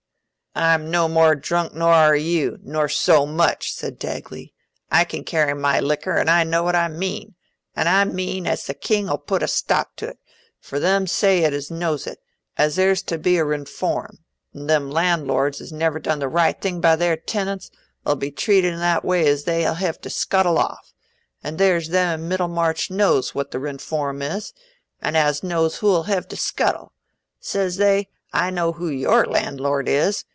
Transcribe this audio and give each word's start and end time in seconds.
"I'm 0.53 0.91
no 0.91 1.07
more 1.07 1.33
drunk 1.33 1.73
nor 1.75 2.13
you 2.13 2.55
are, 2.55 2.57
nor 2.61 2.89
so 2.89 3.25
much," 3.25 3.71
said 3.71 3.97
Dagley. 3.97 4.53
"I 4.91 5.05
can 5.05 5.23
carry 5.23 5.53
my 5.53 5.79
liquor, 5.79 6.17
an' 6.17 6.27
I 6.27 6.43
know 6.43 6.61
what 6.61 6.75
I 6.75 6.89
meean. 6.89 7.35
An' 7.73 7.87
I 7.87 8.03
meean 8.03 8.45
as 8.45 8.65
the 8.65 8.73
King 8.73 9.07
'ull 9.07 9.17
put 9.17 9.41
a 9.43 9.47
stop 9.47 9.95
to 9.95 10.07
't, 10.11 10.19
for 10.59 10.77
them 10.77 11.07
say 11.07 11.45
it 11.45 11.53
as 11.53 11.71
knows 11.71 12.05
it, 12.05 12.19
as 12.57 12.75
there's 12.75 13.01
to 13.03 13.17
be 13.17 13.37
a 13.37 13.45
Rinform, 13.45 14.17
and 14.53 14.69
them 14.69 14.91
landlords 14.91 15.61
as 15.61 15.71
never 15.71 15.99
done 15.99 16.19
the 16.19 16.27
right 16.27 16.59
thing 16.59 16.81
by 16.81 16.97
their 16.97 17.15
tenants 17.15 17.71
'ull 18.05 18.17
be 18.17 18.29
treated 18.29 18.73
i' 18.73 18.77
that 18.77 19.05
way 19.05 19.25
as 19.29 19.45
they'll 19.45 19.75
hev 19.75 20.01
to 20.01 20.09
scuttle 20.09 20.57
off. 20.57 20.93
An' 21.41 21.55
there's 21.55 21.87
them 21.89 22.25
i' 22.25 22.27
Middlemarch 22.27 22.91
knows 22.91 23.33
what 23.33 23.51
the 23.51 23.57
Rinform 23.59 24.21
is—an' 24.35 25.15
as 25.15 25.43
knows 25.43 25.77
who'll 25.77 26.03
hev 26.03 26.27
to 26.27 26.35
scuttle. 26.35 26.91
Says 27.39 27.77
they, 27.77 28.09
'I 28.33 28.49
know 28.49 28.71
who 28.73 28.89
your 28.89 29.25
landlord 29.25 29.87
is. 29.87 30.25